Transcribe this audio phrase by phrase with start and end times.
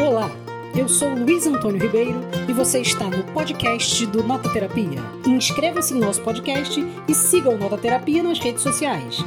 [0.00, 0.30] Olá,
[0.76, 5.00] eu sou Luiz Antônio Ribeiro e você está no podcast do Nota Terapia.
[5.26, 9.18] Inscreva-se no nosso podcast e siga o Nota Terapia nas redes sociais.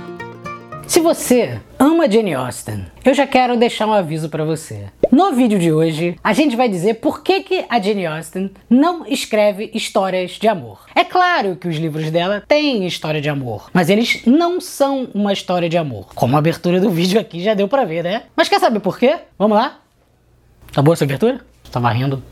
[0.87, 4.85] Se você ama Jane Austen, eu já quero deixar um aviso para você.
[5.11, 9.05] No vídeo de hoje, a gente vai dizer por que, que a Jane Austen não
[9.05, 10.85] escreve histórias de amor.
[10.95, 15.33] É claro que os livros dela têm história de amor, mas eles não são uma
[15.33, 16.07] história de amor.
[16.15, 18.23] Como a abertura do vídeo aqui já deu para ver, né?
[18.37, 19.17] Mas quer saber por quê?
[19.37, 19.81] Vamos lá?
[20.73, 21.41] Tá boa essa abertura?
[21.71, 22.23] Tava rindo.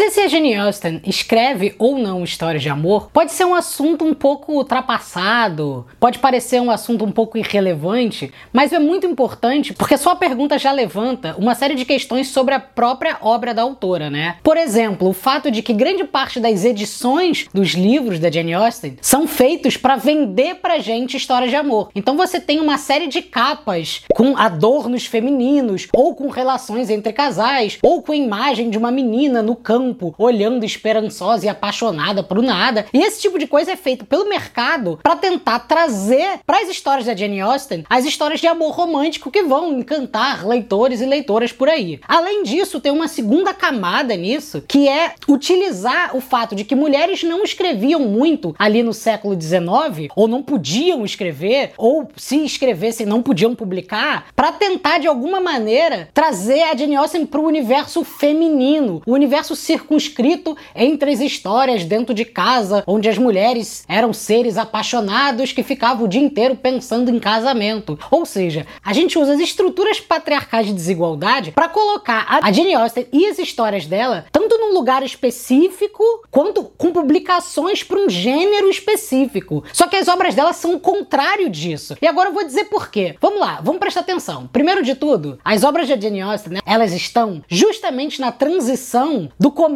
[0.00, 4.02] Dizer se a Jane Austen escreve ou não histórias de amor pode ser um assunto
[4.02, 9.98] um pouco ultrapassado, pode parecer um assunto um pouco irrelevante, mas é muito importante porque
[9.98, 14.36] sua pergunta já levanta uma série de questões sobre a própria obra da autora, né?
[14.42, 18.96] Por exemplo, o fato de que grande parte das edições dos livros da Jane Austen
[19.02, 21.90] são feitos para vender pra gente histórias de amor.
[21.94, 27.76] Então você tem uma série de capas com adornos femininos, ou com relações entre casais,
[27.82, 32.86] ou com a imagem de uma menina no campo olhando esperançosa e apaixonada pro nada.
[32.92, 37.06] E esse tipo de coisa é feito pelo mercado para tentar trazer para as histórias
[37.06, 41.68] da Jane Austen as histórias de amor romântico que vão encantar leitores e leitoras por
[41.68, 42.00] aí.
[42.06, 47.22] Além disso, tem uma segunda camada nisso, que é utilizar o fato de que mulheres
[47.22, 53.22] não escreviam muito ali no século XIX, ou não podiam escrever, ou se escrevessem não
[53.22, 59.02] podiam publicar, para tentar de alguma maneira trazer a Jane Austen para o universo feminino,
[59.06, 65.52] o universo circunscrito entre as histórias dentro de casa, onde as mulheres eram seres apaixonados
[65.52, 67.98] que ficavam o dia inteiro pensando em casamento.
[68.10, 73.06] Ou seja, a gente usa as estruturas patriarcais de desigualdade para colocar a Jane Austen
[73.12, 79.64] e as histórias dela tanto num lugar específico quanto com publicações para um gênero específico.
[79.72, 81.96] Só que as obras dela são o contrário disso.
[82.00, 83.16] E agora eu vou dizer por quê.
[83.20, 84.48] Vamos lá, vamos prestar atenção.
[84.52, 89.50] Primeiro de tudo, as obras de Jane Austen, né, elas estão justamente na transição do
[89.50, 89.69] começo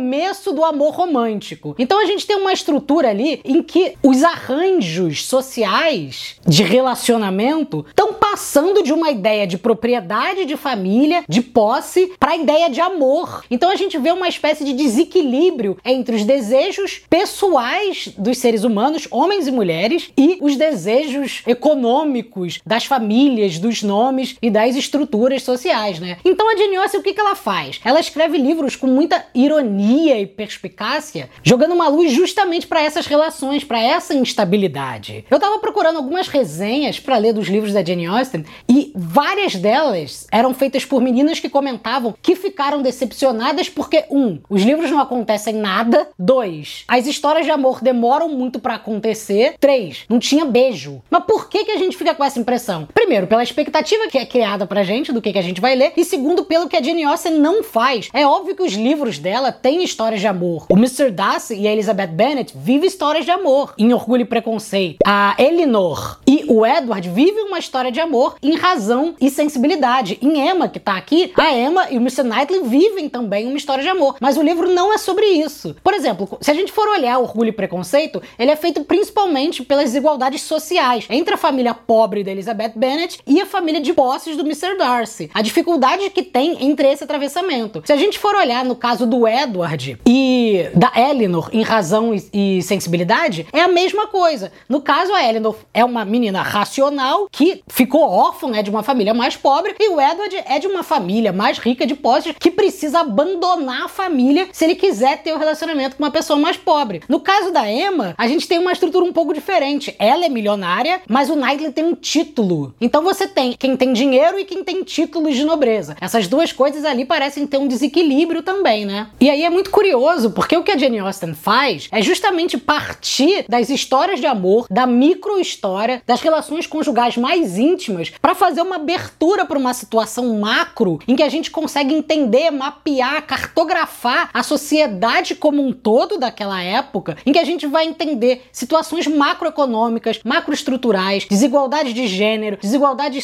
[0.52, 1.74] do amor romântico.
[1.78, 8.12] Então a gente tem uma estrutura ali em que os arranjos sociais de relacionamento estão
[8.34, 13.44] passando de uma ideia de propriedade de família, de posse, para a ideia de amor.
[13.48, 19.06] Então a gente vê uma espécie de desequilíbrio entre os desejos pessoais dos seres humanos,
[19.08, 26.00] homens e mulheres, e os desejos econômicos das famílias, dos nomes e das estruturas sociais,
[26.00, 26.16] né?
[26.24, 27.80] Então a Jane Austen, o que, que ela faz?
[27.84, 33.62] Ela escreve livros com muita ironia e perspicácia, jogando uma luz justamente para essas relações,
[33.62, 35.24] para essa instabilidade.
[35.30, 38.23] Eu tava procurando algumas resenhas para ler dos livros da Jane Austen
[38.68, 44.62] e várias delas eram feitas por meninas que comentavam que ficaram decepcionadas porque um, os
[44.62, 50.18] livros não acontecem nada, dois, as histórias de amor demoram muito para acontecer, três, não
[50.18, 51.02] tinha beijo.
[51.10, 52.88] Mas por que que a gente fica com essa impressão?
[53.04, 55.92] Primeiro, pela expectativa que é criada pra gente do que que a gente vai ler
[55.94, 58.08] e segundo, pelo que a Jane Austen não faz.
[58.14, 60.64] É óbvio que os livros dela tem histórias de amor.
[60.70, 61.10] O Mr.
[61.10, 65.00] Darcy e a Elizabeth Bennet vivem histórias de amor em Orgulho e Preconceito.
[65.04, 70.18] A Elinor e o Edward vivem uma história de amor em razão e sensibilidade.
[70.22, 72.22] Em Emma, que tá aqui, a Emma e o Mr.
[72.22, 74.16] Knightley vivem também uma história de amor.
[74.18, 75.76] Mas o livro não é sobre isso.
[75.84, 79.84] Por exemplo, se a gente for olhar Orgulho e Preconceito, ele é feito principalmente pelas
[79.84, 82.93] desigualdades sociais entre a família pobre da Elizabeth Bennet
[83.26, 84.76] e a família de posses do Mr.
[84.76, 85.30] Darcy.
[85.34, 87.82] A dificuldade que tem entre esse atravessamento.
[87.84, 92.62] Se a gente for olhar no caso do Edward, e da Eleanor em razão e,
[92.62, 94.52] sensibilidade é a mesma coisa.
[94.68, 99.14] No caso, a Eleanor é uma menina racional que ficou órfã né, de uma família
[99.14, 103.00] mais pobre e o Edward é de uma família mais rica de posses que precisa
[103.00, 107.02] abandonar a família se ele quiser ter o um relacionamento com uma pessoa mais pobre.
[107.08, 109.94] No caso da Emma, a gente tem uma estrutura um pouco diferente.
[109.98, 112.74] Ela é milionária, mas o Knightley tem um título.
[112.84, 115.96] Então você tem quem tem dinheiro e quem tem títulos de nobreza.
[115.98, 119.08] Essas duas coisas ali parecem ter um desequilíbrio também, né?
[119.18, 123.46] E aí é muito curioso, porque o que a Jane Austen faz é justamente partir
[123.48, 129.46] das histórias de amor, da micro-história, das relações conjugais mais íntimas, para fazer uma abertura
[129.46, 135.66] para uma situação macro em que a gente consegue entender, mapear, cartografar a sociedade como
[135.66, 142.06] um todo daquela época, em que a gente vai entender situações macroeconômicas, macroestruturais, desigualdade de
[142.06, 142.73] gênero, desigualdades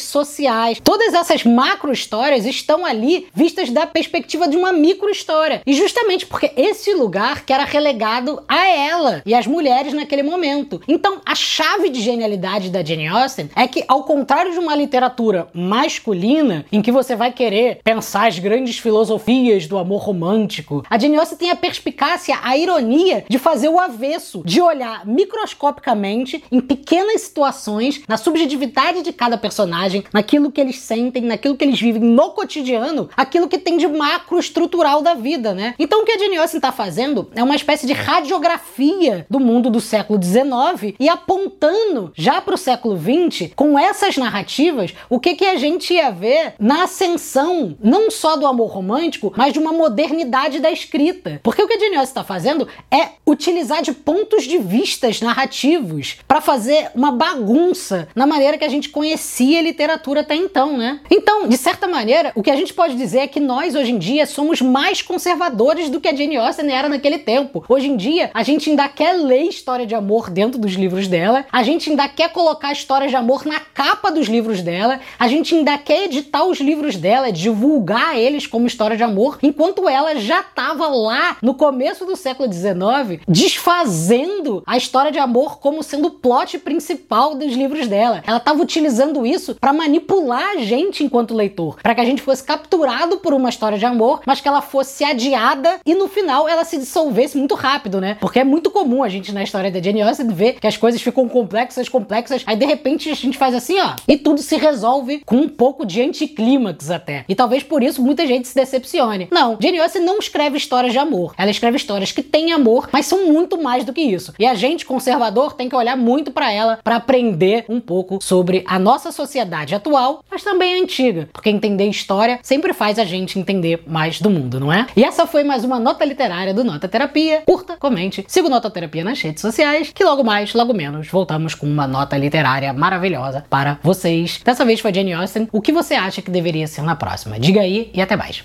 [0.01, 0.79] sociais.
[0.83, 5.61] Todas essas macro-histórias estão ali vistas da perspectiva de uma micro-história.
[5.65, 10.23] E justamente Justamente porque esse lugar que era relegado a ela e às mulheres naquele
[10.23, 10.81] momento.
[10.87, 15.47] Então, a chave de genialidade da Jane Austen é que, ao contrário de uma literatura
[15.53, 21.17] masculina, em que você vai querer pensar as grandes filosofias do amor romântico, a Jane
[21.17, 27.21] Austen tem a perspicácia, a ironia de fazer o avesso, de olhar microscopicamente em pequenas
[27.21, 32.31] situações, na subjetividade de cada personagem, naquilo que eles sentem, naquilo que eles vivem no
[32.31, 35.73] cotidiano, aquilo que tem de macro estrutural da vida, né?
[35.77, 39.69] Então o que a Jane Austen está fazendo é uma espécie de radiografia do mundo
[39.69, 45.35] do século XIX e apontando já para o século XX, com essas narrativas, o que,
[45.35, 49.73] que a gente ia ver na ascensão, não só do amor romântico, mas de uma
[49.73, 51.39] modernidade da escrita.
[51.43, 56.17] Porque o que a Jane Austen está fazendo é utilizar de pontos de vistas narrativos
[56.27, 60.99] para fazer uma bagunça na maneira que a gente conhecia a literatura até então, né?
[61.09, 63.97] Então, de certa maneira, o que a gente pode dizer é que nós hoje em
[63.97, 67.63] dia somos mais conservadores do que a Jane Austen era naquele tempo.
[67.67, 71.45] Hoje em dia, a gente ainda quer ler história de amor dentro dos livros dela,
[71.51, 75.55] a gente ainda quer colocar histórias de amor na capa dos livros dela, a gente
[75.55, 80.41] ainda quer editar os livros dela, divulgar eles como história de amor, enquanto ela já
[80.41, 86.11] estava lá no começo do século XIX desfazendo a história de amor como sendo o
[86.11, 88.23] plot principal dos livros dela.
[88.27, 92.43] Ela estava utilizando isso para manipular a gente enquanto leitor, para que a gente fosse
[92.43, 96.63] capturado por uma história de amor, mas que ela fosse adiada e no final ela
[96.63, 98.17] se dissolvesse muito rápido, né?
[98.19, 101.01] Porque é muito comum a gente na história da Jane Austen ver que as coisas
[101.01, 105.21] ficam complexas, complexas, aí de repente a gente faz assim, ó, e tudo se resolve
[105.25, 107.25] com um pouco de anticlímax até.
[107.27, 109.27] E talvez por isso muita gente se decepcione.
[109.31, 111.33] Não, Jane Austen não escreve histórias de amor.
[111.37, 114.33] Ela escreve histórias que têm amor, mas são muito mais do que isso.
[114.39, 118.63] E a gente conservador tem que olhar muito para ela para aprender um pouco sobre
[118.67, 118.77] a
[119.11, 124.29] sociedade atual, mas também antiga, porque entender história sempre faz a gente entender mais do
[124.29, 124.87] mundo, não é?
[124.95, 127.43] E essa foi mais uma nota literária do Nota Terapia.
[127.45, 131.55] Curta, comente, siga o Nota Terapia nas redes sociais, que logo mais, logo menos, voltamos
[131.55, 134.39] com uma nota literária maravilhosa para vocês.
[134.43, 135.47] Dessa vez foi Jane Austen.
[135.51, 137.39] O que você acha que deveria ser na próxima?
[137.39, 138.43] Diga aí e até mais.